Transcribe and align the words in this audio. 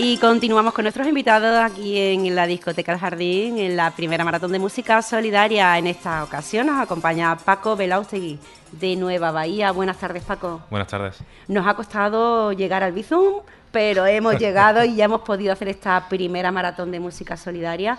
Y 0.00 0.16
continuamos 0.18 0.74
con 0.74 0.84
nuestros 0.84 1.08
invitados 1.08 1.58
aquí 1.58 1.98
en 1.98 2.32
la 2.36 2.46
discoteca 2.46 2.92
El 2.92 3.00
Jardín, 3.00 3.58
en 3.58 3.76
la 3.76 3.90
primera 3.90 4.24
maratón 4.24 4.52
de 4.52 4.60
música 4.60 5.02
solidaria. 5.02 5.76
En 5.76 5.88
esta 5.88 6.22
ocasión 6.22 6.68
nos 6.68 6.80
acompaña 6.80 7.36
Paco 7.36 7.74
Belaustegui 7.74 8.38
de 8.70 8.94
Nueva 8.94 9.32
Bahía. 9.32 9.72
Buenas 9.72 9.98
tardes, 9.98 10.22
Paco. 10.22 10.60
Buenas 10.70 10.86
tardes. 10.86 11.18
Nos 11.48 11.66
ha 11.66 11.74
costado 11.74 12.52
llegar 12.52 12.84
al 12.84 12.92
Bizum, 12.92 13.42
pero 13.72 14.06
hemos 14.06 14.36
llegado 14.38 14.84
y 14.84 14.94
ya 14.94 15.06
hemos 15.06 15.22
podido 15.22 15.52
hacer 15.52 15.66
esta 15.66 16.08
primera 16.08 16.52
maratón 16.52 16.92
de 16.92 17.00
música 17.00 17.36
solidaria. 17.36 17.98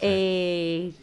Eh, 0.00 0.94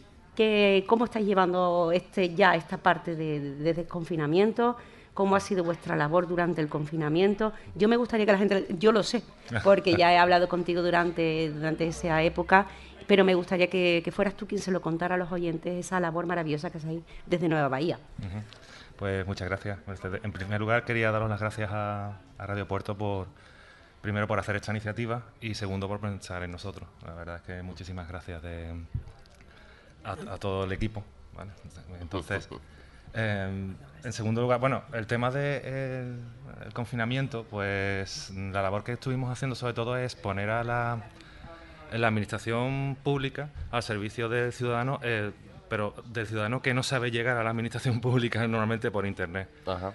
¿Cómo 0.86 1.04
estáis 1.04 1.26
llevando 1.26 1.92
este 1.92 2.34
ya 2.34 2.54
esta 2.54 2.78
parte 2.78 3.16
de, 3.16 3.56
de 3.56 3.74
desconfinamiento? 3.74 4.78
Cómo 5.18 5.34
ha 5.34 5.40
sido 5.40 5.64
vuestra 5.64 5.96
labor 5.96 6.28
durante 6.28 6.60
el 6.60 6.68
confinamiento. 6.68 7.52
Yo 7.74 7.88
me 7.88 7.96
gustaría 7.96 8.24
que 8.24 8.30
la 8.30 8.38
gente, 8.38 8.66
yo 8.78 8.92
lo 8.92 9.02
sé, 9.02 9.24
porque 9.64 9.96
ya 9.96 10.12
he 10.12 10.16
hablado 10.16 10.48
contigo 10.48 10.80
durante, 10.80 11.50
durante 11.50 11.88
esa 11.88 12.22
época, 12.22 12.68
pero 13.08 13.24
me 13.24 13.34
gustaría 13.34 13.68
que, 13.68 14.08
fueras 14.14 14.36
tú 14.36 14.46
quien 14.46 14.60
se 14.60 14.70
lo 14.70 14.80
contara 14.80 15.16
a 15.16 15.18
los 15.18 15.32
oyentes, 15.32 15.74
esa 15.74 15.98
labor 15.98 16.26
maravillosa 16.26 16.70
que 16.70 16.78
hacéis 16.78 17.02
desde 17.26 17.48
Nueva 17.48 17.66
Bahía. 17.66 17.98
Pues 18.96 19.26
muchas 19.26 19.48
gracias. 19.48 19.80
Pues, 19.84 19.98
en 20.04 20.30
primer 20.30 20.60
lugar, 20.60 20.84
quería 20.84 21.10
daros 21.10 21.28
las 21.28 21.40
gracias 21.40 21.68
a, 21.72 22.20
Radio 22.38 22.68
Puerto 22.68 22.96
por, 22.96 23.26
primero, 24.00 24.28
por 24.28 24.38
hacer 24.38 24.54
esta 24.54 24.70
iniciativa 24.70 25.24
y 25.40 25.56
segundo, 25.56 25.88
por 25.88 25.98
pensar 25.98 26.44
en 26.44 26.52
nosotros. 26.52 26.88
La 27.04 27.14
verdad 27.14 27.36
es 27.38 27.42
que 27.42 27.60
muchísimas 27.64 28.06
gracias 28.06 28.40
a, 30.04 30.38
todo 30.38 30.62
el 30.62 30.70
equipo. 30.70 31.02
Entonces, 32.00 32.48
em, 33.14 33.74
en 34.04 34.12
segundo 34.12 34.40
lugar, 34.40 34.60
bueno, 34.60 34.82
el 34.92 35.06
tema 35.06 35.30
del 35.30 36.20
confinamiento, 36.72 37.44
pues 37.50 38.30
la 38.30 38.62
labor 38.62 38.84
que 38.84 38.92
estuvimos 38.92 39.30
haciendo 39.30 39.54
sobre 39.54 39.74
todo 39.74 39.96
es 39.96 40.14
poner 40.14 40.50
a 40.50 40.64
la, 40.64 41.02
la 41.92 42.08
administración 42.08 42.96
pública 43.02 43.50
al 43.70 43.82
servicio 43.82 44.28
del 44.28 44.52
ciudadano, 44.52 45.00
eh, 45.02 45.32
pero 45.68 45.94
del 46.06 46.26
ciudadano 46.26 46.62
que 46.62 46.74
no 46.74 46.82
sabe 46.82 47.10
llegar 47.10 47.36
a 47.36 47.44
la 47.44 47.50
administración 47.50 48.00
pública 48.02 48.46
normalmente 48.46 48.90
por 48.90 49.06
Internet. 49.06 49.48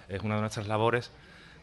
Es 0.08 0.22
una 0.22 0.36
de 0.36 0.40
nuestras 0.40 0.68
labores 0.68 1.10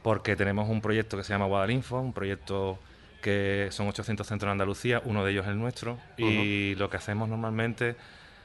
porque 0.03 0.35
tenemos 0.35 0.67
un 0.69 0.81
proyecto 0.81 1.17
que 1.17 1.23
se 1.23 1.33
llama 1.33 1.45
Guadalinfo, 1.45 1.99
un 1.99 2.13
proyecto 2.13 2.79
que 3.21 3.67
son 3.71 3.87
800 3.87 4.25
centros 4.25 4.47
en 4.47 4.51
Andalucía, 4.53 5.01
uno 5.05 5.23
de 5.23 5.31
ellos 5.31 5.45
es 5.45 5.51
el 5.51 5.59
nuestro, 5.59 5.99
y 6.17 6.73
lo 6.75 6.89
que 6.89 6.97
hacemos 6.97 7.29
normalmente 7.29 7.95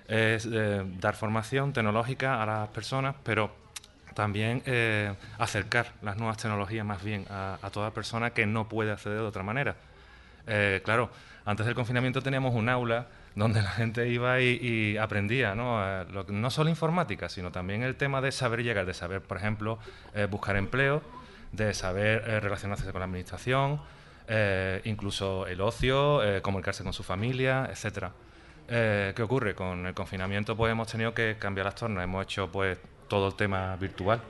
es 0.08 0.46
eh, 0.50 0.82
dar 1.00 1.14
formación 1.14 1.72
tecnológica 1.72 2.42
a 2.42 2.46
las 2.46 2.68
personas, 2.68 3.16
pero 3.22 3.50
también 4.14 4.62
eh, 4.66 5.12
acercar 5.38 5.92
las 6.02 6.16
nuevas 6.16 6.38
tecnologías 6.38 6.86
más 6.86 7.02
bien 7.02 7.26
a, 7.28 7.58
toda 7.72 7.90
persona 7.90 8.30
que 8.30 8.46
no 8.46 8.68
puede 8.68 8.92
acceder 8.92 9.18
de 9.18 9.24
otra 9.24 9.42
manera. 9.42 9.76
Eh, 10.46 10.80
claro, 10.84 11.10
antes 11.44 11.66
del 11.66 11.74
confinamiento 11.74 12.22
teníamos 12.22 12.54
un 12.54 12.68
aula 12.68 13.08
donde 13.34 13.60
la 13.60 13.70
gente 13.70 14.08
iba 14.08 14.40
y, 14.40 14.96
aprendía, 14.96 15.54
¿no? 15.54 16.04
No 16.28 16.50
solo 16.50 16.70
informática, 16.70 17.28
sino 17.28 17.52
también 17.52 17.82
el 17.82 17.94
tema 17.94 18.22
de 18.22 18.32
saber 18.32 18.62
llegar, 18.62 18.86
de 18.86 18.94
saber, 18.94 19.20
por 19.20 19.36
ejemplo, 19.36 19.78
buscar 20.30 20.56
empleo, 20.56 21.02
de 21.52 21.74
saber 21.74 22.24
relacionarse 22.42 22.90
con 22.90 23.00
la 23.00 23.04
administración, 23.04 23.82
incluso 24.84 25.46
el 25.48 25.60
ocio, 25.60 26.22
comunicarse 26.40 26.82
con 26.82 26.94
su 26.94 27.02
familia, 27.02 27.68
etcétera. 27.70 28.12
¿Qué 28.68 29.22
ocurre? 29.22 29.54
Con 29.54 29.86
el 29.86 29.94
confinamiento 29.94 30.56
pues 30.56 30.72
hemos 30.72 30.88
tenido 30.88 31.14
que 31.14 31.36
cambiar 31.38 31.66
las 31.66 31.76
tornas, 31.76 32.04
hemos 32.04 32.24
hecho 32.24 32.50
pues 32.50 32.78
todo 33.08 33.28
el 33.28 33.34
tema 33.34 33.76
virtual. 33.76 34.20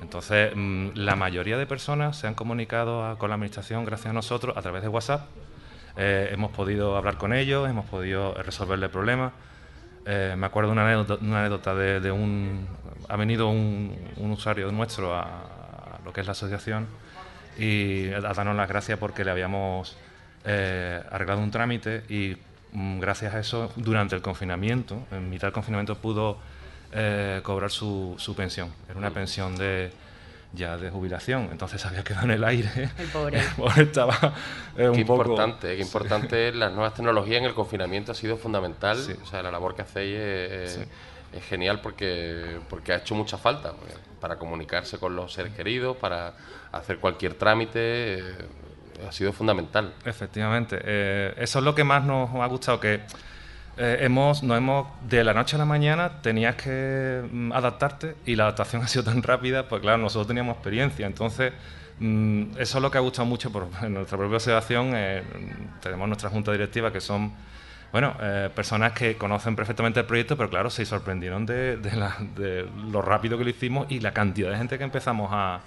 Entonces, 0.00 0.52
mm, 0.54 0.90
la 0.94 1.16
mayoría 1.16 1.58
de 1.58 1.66
personas 1.66 2.16
se 2.16 2.26
han 2.26 2.34
comunicado 2.34 3.16
con 3.18 3.28
la 3.28 3.34
Administración 3.34 3.84
gracias 3.84 4.10
a 4.10 4.12
nosotros 4.12 4.56
a 4.56 4.62
través 4.62 4.82
de 4.82 4.88
WhatsApp. 4.88 5.28
Eh, 5.96 6.30
hemos 6.32 6.50
podido 6.52 6.96
hablar 6.96 7.16
con 7.18 7.32
ellos, 7.32 7.68
hemos 7.68 7.86
podido 7.86 8.34
resolverle 8.34 8.88
problemas. 8.88 9.32
Eh, 10.06 10.34
me 10.36 10.46
acuerdo 10.46 10.70
de 10.70 10.72
una 11.20 11.40
anécdota, 11.42 11.74
de, 11.74 12.10
un... 12.10 12.66
Ha 13.08 13.16
venido 13.16 13.48
un, 13.48 13.94
usuario 14.16 14.70
nuestro 14.72 15.14
a, 15.14 16.00
lo 16.04 16.12
que 16.12 16.22
es 16.22 16.26
la 16.26 16.32
asociación 16.32 16.86
y 17.58 18.10
a 18.12 18.20
darnos 18.20 18.56
las 18.56 18.68
gracias 18.68 18.98
porque 18.98 19.24
le 19.24 19.30
habíamos 19.30 19.98
eh, 20.44 21.02
arreglado 21.10 21.42
un 21.42 21.50
trámite 21.50 22.04
y 22.08 22.36
gracias 22.72 23.34
a 23.34 23.40
eso, 23.40 23.72
durante 23.76 24.14
el 24.16 24.22
confinamiento, 24.22 25.06
en 25.10 25.28
mitad 25.28 25.48
del 25.48 25.52
confinamiento, 25.52 25.96
pudo 25.96 26.38
eh, 26.92 27.40
cobrar 27.42 27.70
su, 27.70 28.14
su, 28.18 28.34
pensión. 28.34 28.70
Era 28.88 28.98
una 28.98 29.10
pensión 29.10 29.56
de 29.56 29.92
ya 30.52 30.76
de 30.76 30.90
jubilación, 30.90 31.48
entonces 31.52 31.84
había 31.86 32.02
quedado 32.02 32.24
en 32.24 32.32
el 32.32 32.44
aire. 32.44 32.90
El 32.98 33.06
pobre. 33.08 33.40
estaba 33.76 34.34
eh, 34.76 34.88
un 34.88 34.94
qué 34.94 35.00
importante, 35.00 35.76
qué 35.76 35.82
importante. 35.82 36.52
las 36.52 36.72
nuevas 36.72 36.94
tecnologías 36.94 37.38
en 37.38 37.44
el 37.44 37.54
confinamiento 37.54 38.12
ha 38.12 38.14
sido 38.14 38.36
fundamental. 38.36 38.98
O 39.22 39.26
sea, 39.26 39.42
la 39.42 39.50
labor 39.50 39.74
que 39.74 39.82
hacéis 39.82 40.16
es, 40.16 40.80
genial 41.48 41.80
porque, 41.80 42.58
porque 42.68 42.92
ha 42.92 42.96
hecho 42.96 43.14
mucha 43.14 43.38
falta 43.38 43.72
para 44.20 44.36
comunicarse 44.36 44.98
con 44.98 45.14
los 45.14 45.32
seres 45.32 45.54
queridos, 45.54 45.96
para 45.96 46.34
hacer 46.72 46.98
cualquier 46.98 47.34
trámite. 47.34 48.18
Eh, 48.18 48.22
ha 49.08 49.12
sido 49.12 49.32
fundamental. 49.32 49.92
Efectivamente. 50.04 50.76
eso 51.42 51.58
es 51.58 51.64
lo 51.64 51.74
que 51.74 51.84
más 51.84 52.04
nos 52.04 52.34
ha 52.34 52.46
gustado, 52.46 52.80
que 52.80 53.00
eh, 53.82 54.04
hemos, 54.04 54.42
no 54.42 54.56
hemos, 54.56 54.88
de 55.08 55.24
la 55.24 55.32
noche 55.32 55.56
a 55.56 55.58
la 55.58 55.64
mañana 55.64 56.20
tenías 56.20 56.54
que 56.56 57.22
mm, 57.32 57.50
adaptarte 57.52 58.14
y 58.26 58.36
la 58.36 58.44
adaptación 58.44 58.82
ha 58.84 58.88
sido 58.88 59.04
tan 59.04 59.22
rápida, 59.22 59.68
pues 59.68 59.80
claro, 59.80 59.96
nosotros 59.96 60.26
teníamos 60.26 60.56
experiencia, 60.56 61.06
entonces 61.06 61.54
mm, 61.98 62.58
eso 62.58 62.78
es 62.78 62.82
lo 62.82 62.90
que 62.90 62.98
ha 62.98 63.00
gustado 63.00 63.24
mucho 63.24 63.50
por 63.50 63.68
en 63.80 63.94
nuestra 63.94 64.18
propia 64.18 64.36
asociación, 64.36 64.92
eh, 64.94 65.22
tenemos 65.80 66.06
nuestra 66.08 66.28
junta 66.28 66.52
directiva 66.52 66.92
que 66.92 67.00
son 67.00 67.32
bueno, 67.92 68.14
eh, 68.20 68.50
personas 68.54 68.92
que 68.92 69.16
conocen 69.16 69.56
perfectamente 69.56 70.00
el 70.00 70.06
proyecto, 70.06 70.36
pero 70.36 70.48
claro, 70.48 70.70
se 70.70 70.84
sorprendieron 70.84 71.44
de, 71.44 71.78
lo 72.90 73.02
rápido 73.02 73.36
que 73.36 73.44
lo 73.44 73.50
hicimos 73.50 73.86
y 73.90 74.00
la 74.00 74.12
cantidad 74.12 74.50
de 74.50 74.56
gente 74.56 74.78
que 74.78 74.84
empezamos 74.84 75.30
a, 75.32 75.60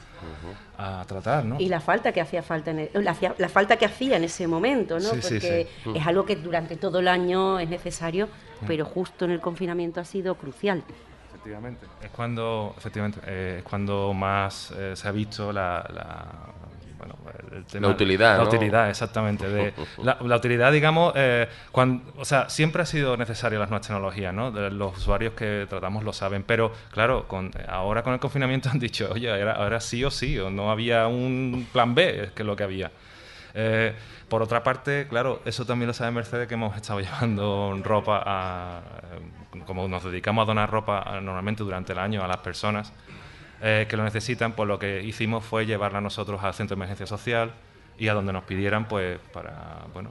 tratar, 1.06 1.44
¿no? 1.46 1.60
Y 1.60 1.68
la 1.68 1.82
falta 1.82 2.12
que 2.12 2.22
hacía 2.22 2.44
falta 2.44 2.72
en 2.72 2.90
la, 2.94 3.50
falta 3.50 3.78
que 3.78 3.86
hacía 3.86 4.18
en 4.18 4.24
ese 4.24 4.48
momento, 4.48 5.00
¿no? 5.00 5.10
Porque 5.10 5.68
es 5.94 6.08
algo 6.08 6.26
que 6.26 6.36
durante 6.38 6.78
todo 6.78 7.00
el 7.00 7.08
año 7.08 7.60
es 7.60 7.70
necesario, 7.70 8.30
pero 8.68 8.86
justo 8.86 9.26
en 9.26 9.32
el 9.32 9.42
confinamiento 9.42 10.00
ha 10.00 10.06
sido 10.06 10.36
crucial. 10.36 10.84
Efectivamente, 11.30 11.88
es 12.02 12.10
cuando, 12.10 12.74
efectivamente, 12.78 13.20
eh, 13.26 13.56
es 13.58 13.64
cuando 13.64 14.14
más 14.14 14.72
eh, 14.78 14.94
se 14.96 15.08
ha 15.10 15.12
visto 15.12 15.52
la 15.52 15.86
la 15.94 16.26
utilidad. 17.90 18.38
La 18.38 18.44
utilidad, 18.44 18.90
exactamente. 18.90 19.48
De, 19.48 19.74
la, 20.02 20.36
utilidad, 20.36 20.72
digamos, 20.72 21.14
eh, 21.16 21.48
cuando, 21.72 22.14
o 22.18 22.26
sea, 22.26 22.50
siempre 22.50 22.82
ha 22.82 22.86
sido 22.86 23.18
necesaria 23.18 23.60
las 23.60 23.70
nuevas 23.70 23.88
tecnologías, 23.88 24.34
¿no? 24.34 24.52
los 24.52 24.98
usuarios 24.98 25.34
que 25.34 25.66
tratamos 25.70 26.04
lo 26.04 26.14
saben, 26.14 26.44
pero 26.44 26.72
claro, 26.92 27.28
con, 27.28 27.52
ahora 27.68 28.04
con 28.04 28.14
el 28.14 28.20
confinamiento 28.20 28.70
han 28.74 28.80
dicho, 28.80 29.10
oye, 29.12 29.30
ahora, 29.30 29.80
sí 29.80 30.04
o 30.04 30.12
sí, 30.12 30.38
o 30.40 30.50
no 30.50 30.72
había 30.72 31.08
un 31.08 31.68
plan 31.72 31.96
B, 31.96 32.24
es 32.24 32.32
que 32.32 32.44
es 32.44 32.48
lo 32.48 32.56
que 32.56 32.64
había. 32.64 32.92
Eh, 33.56 33.94
por 34.28 34.42
otra 34.42 34.64
parte, 34.64 35.08
claro, 35.08 35.42
eso 35.46 35.66
también 35.66 35.88
lo 35.88 35.94
sabe 35.94 36.12
Mercedes, 36.12 36.48
que 36.48 36.56
hemos 36.56 36.76
estado 36.76 37.00
llevando 37.02 37.80
ropa 37.84 38.24
a, 38.26 38.82
como 39.66 39.88
nos 39.88 40.04
dedicamos 40.04 40.44
a 40.44 40.46
donar 40.46 40.70
ropa 40.72 41.20
normalmente 41.22 41.64
durante 41.64 41.94
el 41.94 42.00
año 42.00 42.24
a 42.24 42.28
las 42.28 42.38
personas, 42.38 42.94
eh, 43.66 43.86
que 43.88 43.96
lo 43.96 44.04
necesitan, 44.04 44.52
pues 44.52 44.68
lo 44.68 44.78
que 44.78 45.02
hicimos 45.02 45.46
fue 45.46 45.66
llevarla 45.66 46.02
nosotros 46.02 46.44
al 46.44 46.54
centro 46.54 46.76
de 46.76 46.80
emergencia 46.80 47.08
social 47.08 47.54
y 47.98 48.10
a 48.10 48.14
donde 48.14 48.34
nos 48.34 48.44
pidieran, 48.44 48.90
pues 48.90 49.20
para 49.32 49.86
bueno, 49.94 50.10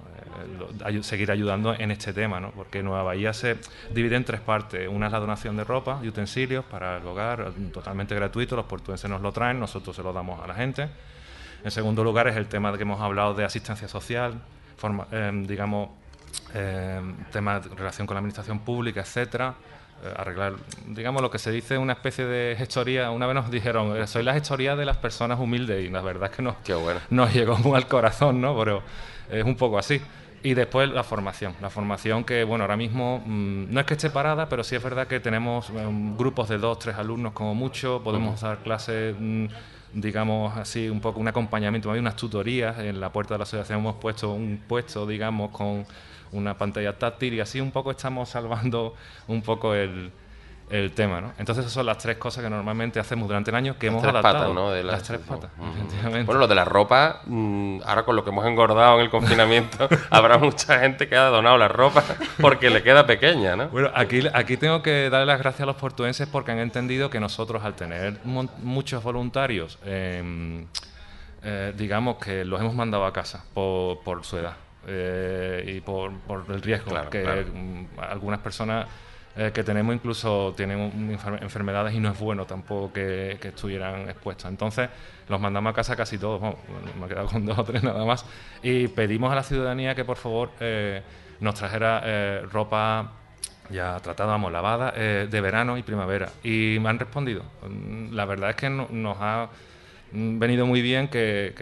eh, 0.86 1.02
seguir 1.02 1.30
ayudando 1.30 1.74
en 1.74 1.90
este 1.90 2.14
tema, 2.14 2.40
¿no? 2.40 2.50
porque 2.52 2.82
Nueva 2.82 3.02
Bahía 3.02 3.34
se 3.34 3.58
divide 3.92 4.16
en 4.16 4.24
tres 4.24 4.40
partes. 4.40 4.88
Una 4.88 5.06
es 5.06 5.12
la 5.12 5.18
donación 5.18 5.56
de 5.58 5.64
ropa 5.64 6.00
y 6.02 6.08
utensilios 6.08 6.64
para 6.64 6.96
el 6.96 7.06
hogar, 7.06 7.52
totalmente 7.74 8.14
gratuito, 8.14 8.56
los 8.56 8.64
portuenses 8.64 9.10
nos 9.10 9.20
lo 9.20 9.32
traen, 9.32 9.60
nosotros 9.60 9.94
se 9.94 10.02
lo 10.02 10.14
damos 10.14 10.42
a 10.42 10.46
la 10.46 10.54
gente. 10.54 10.88
En 11.62 11.70
segundo 11.70 12.02
lugar 12.02 12.28
es 12.28 12.36
el 12.36 12.46
tema 12.46 12.72
de 12.72 12.78
que 12.78 12.82
hemos 12.84 13.02
hablado 13.02 13.34
de 13.34 13.44
asistencia 13.44 13.86
social, 13.86 14.40
forma, 14.78 15.06
eh, 15.12 15.30
digamos, 15.46 15.90
eh, 16.54 17.00
tema 17.30 17.60
de 17.60 17.68
relación 17.74 18.06
con 18.06 18.14
la 18.14 18.20
administración 18.20 18.60
pública, 18.60 19.00
etcétera. 19.00 19.54
Eh, 20.04 20.12
arreglar, 20.16 20.54
digamos, 20.88 21.22
lo 21.22 21.30
que 21.30 21.38
se 21.38 21.52
dice 21.52 21.78
una 21.78 21.92
especie 21.92 22.24
de 22.24 22.56
gestoría. 22.56 23.10
Una 23.12 23.26
vez 23.26 23.36
nos 23.36 23.50
dijeron, 23.50 24.06
soy 24.08 24.24
la 24.24 24.34
gestoría 24.34 24.74
de 24.74 24.84
las 24.84 24.96
personas 24.96 25.38
humildes 25.38 25.84
y 25.84 25.90
la 25.90 26.00
verdad 26.00 26.30
es 26.30 26.36
que 26.36 26.42
nos, 26.42 26.56
nos 27.10 27.32
llegó 27.32 27.56
muy 27.58 27.76
al 27.76 27.86
corazón, 27.86 28.40
¿no? 28.40 28.58
Pero 28.58 28.82
es 29.30 29.44
un 29.44 29.56
poco 29.56 29.78
así. 29.78 30.00
Y 30.42 30.54
después 30.54 30.90
la 30.90 31.04
formación. 31.04 31.54
La 31.60 31.70
formación 31.70 32.24
que, 32.24 32.42
bueno, 32.42 32.64
ahora 32.64 32.76
mismo 32.76 33.22
mm, 33.24 33.72
no 33.72 33.78
es 33.78 33.86
que 33.86 33.94
esté 33.94 34.10
parada, 34.10 34.48
pero 34.48 34.64
sí 34.64 34.74
es 34.74 34.82
verdad 34.82 35.06
que 35.06 35.20
tenemos 35.20 35.70
eh, 35.70 35.86
grupos 36.18 36.48
de 36.48 36.58
dos, 36.58 36.80
tres 36.80 36.96
alumnos 36.96 37.32
como 37.32 37.54
mucho. 37.54 38.00
Podemos 38.02 38.40
dar 38.40 38.58
clases, 38.58 39.14
mm, 39.16 39.46
digamos 39.92 40.56
así, 40.56 40.88
un 40.88 41.00
poco 41.00 41.20
un 41.20 41.28
acompañamiento, 41.28 41.92
hay 41.92 42.00
unas 42.00 42.16
tutorías. 42.16 42.76
En 42.80 43.00
la 43.00 43.12
puerta 43.12 43.34
de 43.34 43.38
la 43.38 43.44
asociación 43.44 43.78
hemos 43.78 43.96
puesto 43.96 44.32
un 44.32 44.60
puesto, 44.66 45.06
digamos, 45.06 45.52
con 45.52 45.86
una 46.32 46.56
pantalla 46.56 46.98
táctil 46.98 47.34
y 47.34 47.40
así 47.40 47.60
un 47.60 47.70
poco 47.70 47.90
estamos 47.90 48.28
salvando 48.28 48.94
un 49.28 49.42
poco 49.42 49.74
el, 49.74 50.10
el 50.72 50.92
tema, 50.92 51.20
¿no? 51.20 51.32
Entonces 51.38 51.64
esas 51.64 51.72
son 51.74 51.84
las 51.84 51.98
tres 51.98 52.16
cosas 52.16 52.42
que 52.42 52.48
normalmente 52.48 52.98
hacemos 52.98 53.28
durante 53.28 53.50
el 53.50 53.56
año 53.56 53.78
que 53.78 53.88
hemos 53.88 54.02
adaptado. 54.02 54.54
¿no? 54.54 54.70
de 54.70 54.82
las, 54.82 55.02
tres 55.02 55.20
patas, 55.20 55.50
Bueno, 56.24 56.40
lo 56.40 56.48
de 56.48 56.54
la 56.54 56.64
ropa, 56.64 57.20
mm, 57.26 57.80
ahora 57.84 58.04
con 58.04 58.16
lo 58.16 58.24
que 58.24 58.30
hemos 58.30 58.46
engordado 58.46 58.96
en 58.96 59.02
el 59.02 59.10
confinamiento, 59.10 59.86
habrá 60.10 60.38
mucha 60.38 60.80
gente 60.80 61.08
que 61.08 61.16
ha 61.16 61.26
donado 61.26 61.58
la 61.58 61.68
ropa 61.68 62.02
porque 62.40 62.70
le 62.70 62.82
queda 62.82 63.06
pequeña, 63.06 63.54
¿no? 63.54 63.68
Bueno, 63.68 63.90
aquí, 63.94 64.22
aquí 64.32 64.56
tengo 64.56 64.82
que 64.82 65.10
darle 65.10 65.26
las 65.26 65.38
gracias 65.38 65.60
a 65.60 65.66
los 65.66 65.76
portuenses 65.76 66.26
porque 66.26 66.52
han 66.52 66.58
entendido 66.58 67.10
que 67.10 67.20
nosotros 67.20 67.62
al 67.64 67.74
tener 67.74 68.18
muchos 68.24 69.02
voluntarios, 69.02 69.78
em, 69.84 70.66
eh, 71.42 71.74
digamos 71.76 72.16
que 72.16 72.46
los 72.46 72.58
hemos 72.60 72.74
mandado 72.74 73.04
a 73.04 73.12
casa 73.12 73.44
por, 73.52 74.00
por 74.00 74.24
su 74.24 74.38
edad. 74.38 74.54
Eh, 74.86 75.74
y 75.76 75.80
por, 75.80 76.12
por, 76.20 76.44
el 76.48 76.60
riesgo 76.60 76.92
que 77.08 77.24
mm, 77.24 78.00
algunas 78.00 78.40
personas 78.40 78.88
eh, 79.36 79.52
que 79.54 79.62
tenemos 79.62 79.94
incluso 79.94 80.52
tienen 80.56 81.18
enfermedades 81.40 81.94
y 81.94 82.00
no 82.00 82.10
es 82.10 82.18
bueno 82.18 82.44
tampoco 82.46 82.92
que, 82.92 83.38
estuvieran 83.42 84.08
expuestos. 84.08 84.50
Entonces 84.50 84.90
los 85.28 85.40
mandamos 85.40 85.70
a 85.70 85.74
casa 85.74 85.94
casi 85.94 86.18
todos, 86.18 86.40
me 87.00 87.06
he 87.06 87.08
quedado 87.08 87.28
con 87.28 87.46
dos 87.46 87.58
o 87.58 87.64
tres 87.64 87.82
nada 87.82 88.04
más, 88.04 88.26
y 88.62 88.88
pedimos 88.88 89.30
a 89.30 89.36
la 89.36 89.42
ciudadanía 89.42 89.94
que 89.94 90.04
por 90.04 90.16
favor 90.16 90.50
eh, 90.60 91.02
nos 91.40 91.54
trajera 91.54 92.42
ropa 92.50 93.12
ya 93.70 93.98
tratada, 94.00 94.32
vamos, 94.32 94.52
lavada, 94.52 94.90
de 94.90 95.40
verano 95.40 95.78
y 95.78 95.82
primavera. 95.82 96.28
Y 96.42 96.78
me 96.80 96.90
han 96.90 96.98
respondido. 96.98 97.42
Mm, 97.68 98.12
la 98.12 98.24
verdad 98.26 98.50
es 98.50 98.56
que 98.56 98.68
nos 98.68 99.16
ha 99.20 99.48
venido 100.12 100.66
muy 100.66 100.82
bien 100.82 101.08
que, 101.08 101.54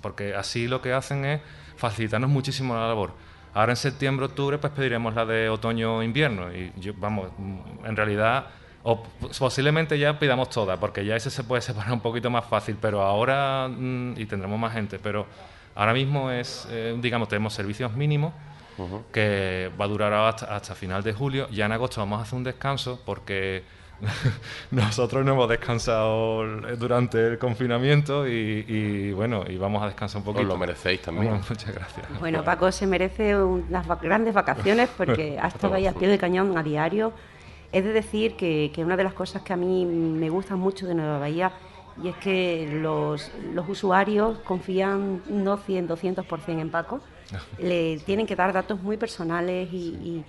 porque 0.00 0.34
así 0.34 0.68
lo 0.68 0.82
que 0.82 0.92
hacen 0.92 1.24
es 1.24 1.40
facilitarnos 1.76 2.30
muchísimo 2.30 2.74
la 2.74 2.88
labor 2.88 3.12
Ahora 3.54 3.72
en 3.72 3.76
septiembre, 3.76 4.26
octubre, 4.26 4.56
pues 4.56 4.72
pediremos 4.72 5.14
la 5.14 5.26
de 5.26 5.50
otoño-invierno. 5.50 6.52
Y 6.54 6.72
yo, 6.78 6.94
vamos, 6.96 7.28
en 7.84 7.96
realidad, 7.96 8.46
o 8.82 9.02
posiblemente 9.38 9.98
ya 9.98 10.18
pidamos 10.18 10.48
todas, 10.48 10.78
porque 10.78 11.04
ya 11.04 11.16
ese 11.16 11.30
se 11.30 11.44
puede 11.44 11.60
separar 11.60 11.92
un 11.92 12.00
poquito 12.00 12.30
más 12.30 12.46
fácil, 12.46 12.78
pero 12.80 13.02
ahora, 13.02 13.68
mm, 13.68 14.14
y 14.16 14.24
tendremos 14.24 14.58
más 14.58 14.72
gente, 14.72 14.98
pero 14.98 15.26
ahora 15.74 15.92
mismo 15.92 16.30
es, 16.30 16.66
eh, 16.70 16.96
digamos, 17.00 17.28
tenemos 17.28 17.52
servicios 17.54 17.92
mínimos. 17.94 18.32
que 19.12 19.70
va 19.78 19.84
a 19.84 19.88
durar 19.88 20.12
hasta, 20.12 20.56
hasta 20.56 20.74
final 20.74 21.02
de 21.04 21.12
julio. 21.12 21.46
Ya 21.50 21.66
en 21.66 21.72
agosto 21.72 22.00
vamos 22.00 22.18
a 22.18 22.22
hacer 22.22 22.36
un 22.36 22.42
descanso 22.42 23.00
porque 23.04 23.62
nosotros 24.70 25.24
no 25.24 25.32
hemos 25.32 25.48
descansado 25.48 26.44
durante 26.76 27.26
el 27.26 27.38
confinamiento 27.38 28.26
y, 28.26 29.12
bueno, 29.12 29.44
y 29.48 29.56
vamos 29.56 29.82
a 29.82 29.86
descansar 29.86 30.18
un 30.18 30.24
poquito. 30.24 30.42
Os 30.42 30.48
lo 30.48 30.58
merecéis 30.58 31.02
también. 31.02 31.34
muchas 31.48 31.74
gracias. 31.74 32.06
Bueno, 32.18 32.44
Paco 32.44 32.70
se 32.72 32.86
merece 32.86 33.36
unas 33.36 33.86
grandes 34.00 34.34
vacaciones 34.34 34.88
porque 34.96 35.38
ha 35.42 35.48
estado 35.48 35.74
ahí 35.74 35.86
a 35.86 35.92
pie 35.92 36.08
de 36.08 36.18
cañón 36.18 36.56
a 36.56 36.62
diario. 36.62 37.12
Es 37.70 37.84
de 37.84 37.92
decir 37.92 38.36
que, 38.36 38.70
una 38.78 38.96
de 38.96 39.04
las 39.04 39.14
cosas 39.14 39.42
que 39.42 39.52
a 39.52 39.56
mí 39.56 39.86
me 39.86 40.28
gustan 40.28 40.58
mucho 40.58 40.86
de 40.86 40.94
Nueva 40.94 41.18
Bahía 41.18 41.52
y 42.02 42.08
es 42.08 42.16
que 42.16 42.68
los, 42.82 43.30
los 43.54 43.68
usuarios 43.68 44.38
confían 44.40 45.22
no 45.28 45.56
100, 45.56 45.88
200% 45.88 46.60
en 46.60 46.70
Paco. 46.70 47.00
Le 47.58 47.98
tienen 48.00 48.26
que 48.26 48.36
dar 48.36 48.52
datos 48.52 48.82
muy 48.82 48.98
personales 48.98 49.72
y 49.72 49.78
y, 49.78 50.24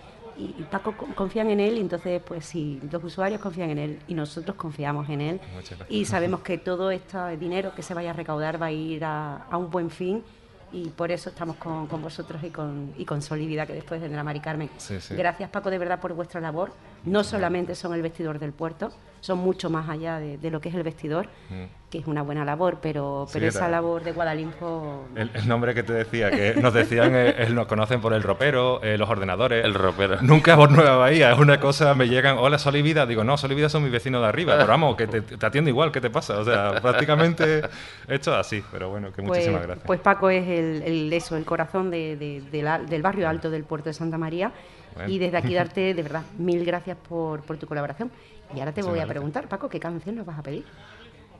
Paco 0.71 0.95
confían 1.15 1.49
en 1.49 1.59
él, 1.59 1.77
y 1.77 1.81
entonces, 1.81 2.21
pues 2.25 2.45
sí, 2.45 2.79
los 2.91 3.03
usuarios 3.03 3.39
confían 3.41 3.69
en 3.71 3.77
él 3.77 3.99
y 4.07 4.13
nosotros 4.13 4.55
confiamos 4.55 5.09
en 5.09 5.21
él. 5.21 5.41
Y 5.89 6.05
sabemos 6.05 6.41
que 6.41 6.57
todo 6.57 6.91
este 6.91 7.37
dinero 7.37 7.73
que 7.75 7.83
se 7.83 7.93
vaya 7.93 8.11
a 8.11 8.13
recaudar 8.13 8.61
va 8.61 8.67
a 8.67 8.71
ir 8.71 9.03
a, 9.05 9.47
un 9.51 9.69
buen 9.69 9.89
fin 9.89 10.23
y 10.71 10.89
por 10.89 11.11
eso 11.11 11.29
estamos 11.29 11.57
con, 11.57 11.87
vosotros 12.01 12.43
y 12.43 12.49
con, 12.49 12.93
y 12.97 13.05
con 13.05 13.21
Solivida, 13.21 13.65
que 13.65 13.73
después 13.73 14.01
vendrá 14.01 14.23
Mari 14.23 14.39
Carmen. 14.39 14.69
Gracias, 15.15 15.49
Paco, 15.49 15.69
de 15.69 15.77
verdad, 15.77 15.99
por 15.99 16.13
vuestra 16.13 16.41
labor. 16.41 16.71
No 17.05 17.23
solamente 17.23 17.75
son 17.75 17.93
el 17.93 18.01
vestidor 18.01 18.39
del 18.39 18.53
puerto, 18.53 18.91
son 19.23 19.39
mucho 19.39 19.69
más 19.69 19.87
allá 19.89 20.19
de, 20.19 20.51
lo 20.51 20.59
que 20.59 20.67
es 20.67 20.75
el 20.75 20.83
vestidor, 20.83 21.27
mm. 21.49 21.89
que 21.89 21.99
es 21.99 22.07
una 22.07 22.23
buena 22.23 22.43
labor, 22.43 22.79
pero, 22.81 23.25
pero 23.31 23.47
esa 23.47 23.69
labor 23.69 24.03
de 24.03 24.11
Guadalinfo... 24.11 25.05
El, 25.15 25.47
nombre 25.47 25.73
que 25.73 25.81
te 25.81 25.93
decía, 25.93 26.29
que 26.29 26.55
nos 26.55 26.73
decían, 26.73 27.13
eh, 27.15 27.47
nos 27.51 27.67
conocen 27.67 28.01
por 28.01 28.11
el 28.11 28.21
ropero, 28.21 28.83
eh, 28.83 28.97
los 28.97 29.09
ordenadores... 29.09 29.63
El 29.63 29.75
ropero. 29.75 30.17
Nunca 30.21 30.57
por 30.57 30.71
Nueva 30.71 30.97
Bahía, 30.97 31.31
es 31.31 31.39
una 31.39 31.57
cosa, 31.57 31.93
me 31.93 32.09
llegan, 32.09 32.37
hola 32.37 32.59
Solivida, 32.59 33.05
digo, 33.05 33.23
no, 33.23 33.37
Solivida 33.37 33.69
son 33.69 33.83
mis 33.83 33.93
vecinos 33.93 34.21
de 34.21 34.27
arriba, 34.27 34.55
pero 34.57 34.67
vamos, 34.67 34.97
que 34.97 35.07
te, 35.07 35.21
te 35.21 35.45
atiende 35.45 35.71
igual, 35.71 35.93
¿qué 35.93 36.01
te 36.01 36.09
pasa? 36.09 36.39
O 36.39 36.43
sea, 36.43 36.73
prácticamente 36.81 37.61
esto 38.09 38.35
así, 38.35 38.61
pero 38.73 38.89
bueno, 38.89 39.07
que 39.13 39.21
pues, 39.21 39.27
muchísimas 39.27 39.61
gracias. 39.61 39.85
Pues 39.85 40.01
Paco 40.01 40.29
es 40.29 40.45
el, 40.45 41.13
eso, 41.13 41.37
el 41.37 41.45
corazón 41.45 41.91
del 41.91 43.01
barrio 43.01 43.29
alto 43.29 43.49
del 43.49 43.63
puerto 43.63 43.87
de 43.87 43.93
Santa 43.93 44.17
María, 44.17 44.51
y 45.07 45.19
desde 45.19 45.37
aquí 45.37 45.53
darte, 45.53 45.93
de 45.93 46.03
verdad, 46.03 46.23
mil 46.37 46.63
gracias 46.65 46.97
por, 46.97 47.41
por 47.41 47.57
tu 47.57 47.67
colaboración. 47.67 48.11
Y 48.55 48.59
ahora 48.59 48.71
te 48.71 48.81
voy 48.81 48.99
a 48.99 49.07
preguntar, 49.07 49.47
Paco, 49.47 49.69
¿qué 49.69 49.79
canción 49.79 50.15
nos 50.15 50.25
vas 50.25 50.39
a 50.39 50.43
pedir? 50.43 50.65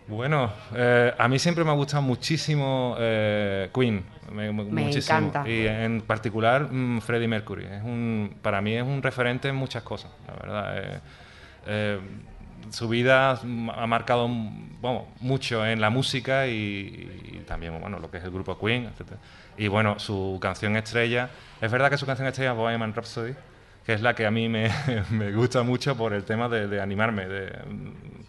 Bueno, 0.08 0.52
eh, 0.76 1.14
a 1.18 1.28
mí 1.28 1.40
siempre 1.40 1.64
me 1.64 1.72
ha 1.72 1.74
gustado 1.74 2.02
muchísimo 2.02 2.96
eh, 3.00 3.70
Queen, 3.74 4.04
me, 4.32 4.48
encanta. 4.48 5.48
Y 5.48 5.66
en 5.66 6.02
particular 6.02 6.70
mm, 6.70 7.00
Freddie 7.00 7.28
Mercury. 7.28 7.66
Es 7.66 7.84
un, 7.84 8.36
para 8.42 8.62
mí 8.62 8.76
es 8.76 8.84
un 8.84 9.02
referente 9.02 9.48
en 9.48 9.56
muchas 9.56 9.84
cosas, 9.84 10.12
la 10.28 10.34
verdad. 10.34 11.02
Eh, 11.66 12.00
su 12.74 12.90
vida 12.90 13.40
ha 13.40 13.88
marcado 13.88 14.28
bueno, 14.28 15.06
mucho 15.20 15.64
en 15.64 15.80
la 15.80 15.92
música 15.92 16.48
y, 16.48 17.44
también 17.48 17.80
bueno, 17.80 18.00
lo 18.00 18.10
que 18.10 18.18
es 18.18 18.24
el 18.24 18.32
grupo 18.32 18.58
Queen, 18.58 18.86
etc. 18.86 19.12
Y 19.58 19.68
bueno, 19.68 20.00
su 20.00 20.40
canción 20.42 20.76
estrella, 20.76 21.30
es 21.62 21.72
verdad 21.72 21.92
que 21.92 21.98
su 21.98 22.08
canción 22.08 22.28
estrella 22.28 22.52
es 22.52 22.58
Bohemian 22.58 22.96
Rhapsody, 22.96 23.36
que 23.86 23.94
es 23.94 24.02
la 24.02 24.16
que 24.16 24.26
a 24.26 24.32
mí 24.32 24.50
me, 24.50 24.70
me 25.12 25.32
gusta 25.32 25.64
mucho 25.64 25.96
por 25.96 26.14
el 26.14 26.24
tema 26.24 26.48
de, 26.50 26.68
de 26.68 26.82
animarme, 26.82 27.28
de, 27.28 27.52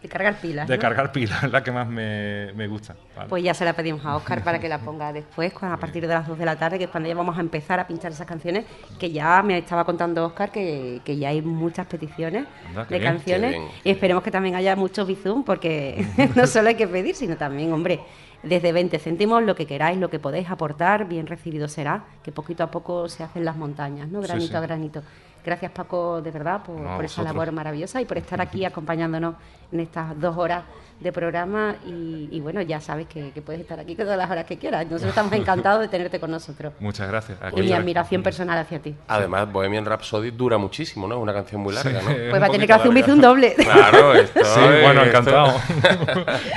de, 0.02 0.08
cargar 0.08 0.40
pilas. 0.40 0.68
De 0.68 0.78
cargar 0.78 1.12
pilas, 1.12 1.44
es 1.44 1.52
la 1.52 1.62
que 1.62 1.70
más 1.70 1.88
me, 1.88 2.52
me 2.54 2.66
gusta. 2.66 2.96
Pues 3.28 3.42
ya 3.44 3.54
se 3.54 3.64
la 3.64 3.72
pedimos 3.72 4.04
a 4.04 4.16
Oscar 4.16 4.42
para 4.42 4.58
que 4.58 4.68
la 4.68 4.78
ponga 4.78 5.12
después, 5.12 5.52
a 5.60 5.76
partir 5.76 6.06
de 6.06 6.14
las 6.14 6.26
2 6.26 6.38
de 6.38 6.44
la 6.44 6.56
tarde, 6.56 6.78
que 6.78 6.84
es 6.84 6.90
cuando 6.90 7.08
ya 7.08 7.14
vamos 7.14 7.38
a 7.38 7.40
empezar 7.40 7.78
a 7.78 7.86
pinchar 7.86 8.12
esas 8.12 8.26
canciones, 8.26 8.64
que 8.98 9.12
ya 9.12 9.42
me 9.42 9.58
estaba 9.58 9.84
contando 9.84 10.26
Oscar 10.26 10.50
que, 10.50 11.00
que 11.04 11.16
ya 11.16 11.28
hay 11.28 11.40
muchas 11.40 11.86
peticiones 11.86 12.46
de 12.88 13.00
canciones 13.00 13.56
y 13.84 13.90
esperemos 13.90 14.22
que 14.22 14.30
también 14.30 14.56
haya 14.56 14.74
muchos 14.76 15.06
bizum, 15.06 15.44
porque 15.44 16.04
no 16.34 16.46
solo 16.46 16.68
hay 16.68 16.74
que 16.74 16.88
pedir, 16.88 17.14
sino 17.14 17.36
también, 17.36 17.72
hombre, 17.72 18.00
desde 18.42 18.72
20 18.72 18.98
céntimos, 18.98 19.42
lo 19.42 19.54
que 19.54 19.66
queráis, 19.66 19.98
lo 19.98 20.10
que 20.10 20.18
podéis 20.18 20.50
aportar, 20.50 21.06
bien 21.06 21.26
recibido 21.26 21.68
será, 21.68 22.04
que 22.22 22.32
poquito 22.32 22.62
a 22.62 22.70
poco 22.70 23.08
se 23.08 23.22
hacen 23.22 23.44
las 23.44 23.56
montañas, 23.56 24.08
¿no? 24.08 24.20
Granito 24.20 24.58
a 24.58 24.60
granito. 24.60 25.02
Gracias 25.44 25.72
Paco, 25.72 26.22
de 26.22 26.30
verdad, 26.30 26.62
por, 26.62 27.04
esa 27.04 27.22
labor 27.22 27.52
maravillosa 27.52 28.00
y 28.00 28.06
por 28.06 28.16
estar 28.16 28.40
aquí 28.40 28.64
acompañándonos 28.64 29.34
en 29.72 29.80
estas 29.80 30.18
dos 30.18 30.36
horas 30.38 30.64
de 31.00 31.12
programa 31.12 31.74
y, 31.84 32.40
bueno, 32.40 32.62
ya 32.62 32.80
sabes 32.80 33.06
que, 33.06 33.30
puedes 33.44 33.60
estar 33.60 33.78
aquí 33.78 33.94
todas 33.94 34.16
las 34.16 34.30
horas 34.30 34.46
que 34.46 34.56
quieras. 34.56 34.84
Nosotros 34.84 35.10
estamos 35.10 35.32
encantados 35.34 35.80
de 35.80 35.88
tenerte 35.88 36.18
con 36.18 36.30
nosotros. 36.30 36.72
Muchas 36.80 37.08
gracias. 37.08 37.38
y 37.54 37.60
mi 37.60 37.72
admiración 37.72 38.22
personal 38.22 38.58
hacia 38.58 38.78
ti. 38.78 38.94
Además, 39.08 39.50
Bohemian 39.52 39.84
Rhapsody 39.84 40.30
dura 40.30 40.56
muchísimo, 40.56 41.06
¿no? 41.06 41.16
Es 41.16 41.20
una 41.20 41.32
canción 41.34 41.60
muy 41.60 41.74
larga, 41.74 42.00
¿no? 42.00 42.06
pues 42.06 42.40
va 42.40 42.46
a 42.46 42.50
tener 42.50 42.66
que 42.66 42.72
hacer 42.72 42.88
un 42.88 42.94
bici 42.94 43.10
un 43.10 43.20
doble. 43.20 43.54
Claro, 43.74 44.14
esto 44.14 44.40
Sí, 44.44 44.60
bueno, 44.82 45.04
encantado. 45.04 45.58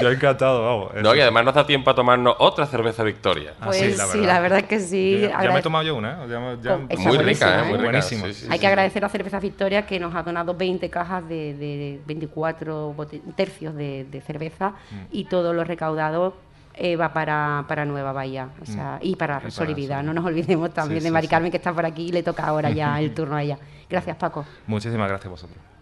Yo 0.02 0.12
encantado, 0.12 0.64
vamos. 0.64 1.04
No, 1.04 1.16
y 1.16 1.20
además 1.20 1.46
nos 1.46 1.56
da 1.56 1.66
tiempo 1.66 1.90
a 1.90 1.96
tomarnos 1.96 2.36
otra 2.40 2.66
cerveza 2.68 3.04
Victoria. 3.04 3.54
Ah, 3.60 3.66
pues 3.66 3.78
sí, 4.12 4.22
la 4.22 4.40
verdad. 4.40 4.60
es 4.60 4.66
que 4.66 4.80
sí. 4.80 5.22
Ya, 5.22 5.52
me 5.52 5.60
he 5.60 5.62
tomado 5.64 5.84
yo 5.84 5.96
una, 5.96 6.24
¿eh? 6.24 6.98
muy 6.98 7.18
rica, 7.18 7.62
¿eh? 7.62 7.70
Muy 7.70 7.80
buenísima. 7.80 8.28
Hay 8.50 8.60
que 8.60 8.68
agradecer 8.82 9.06
a 9.06 9.10
Cerveza 9.10 9.40
Victoria 9.40 9.86
que 9.86 10.00
nos 10.00 10.16
ha 10.16 10.24
donado 10.24 10.56
20 10.56 10.90
cajas 10.90 11.28
de, 11.28 12.00
24 12.06 12.96
tercios 13.36 13.76
de, 13.76 14.24
cerveza 14.26 14.70
mm. 14.70 14.96
y 15.12 15.26
todo 15.26 15.54
lo 15.54 15.64
recaudado 15.64 16.36
eh, 16.74 16.96
va 16.96 17.12
para, 17.12 17.66
para, 17.68 17.86
Nueva 17.86 18.12
Bahía 18.12 18.50
o 18.62 18.66
sea, 18.66 19.00
mm. 19.02 19.06
y 19.06 19.16
para 19.16 19.50
Solivida. 19.50 20.04
No 20.04 20.14
nos 20.14 20.26
olvidemos 20.26 20.74
también 20.74 21.04
de 21.04 21.12
Mari 21.12 21.28
Carmen, 21.28 21.52
que 21.52 21.58
está 21.58 21.74
por 21.74 21.86
aquí 21.86 22.08
y 22.08 22.12
le 22.12 22.24
toca 22.24 22.46
ahora 22.46 22.70
ya 22.70 23.00
el 23.02 23.14
turno 23.14 23.36
a 23.36 23.44
ella. 23.44 23.58
Gracias, 23.90 24.16
Paco. 24.18 24.46
Muchísimas 24.68 25.08
gracias 25.08 25.28
a 25.28 25.30
vosotros. 25.30 25.77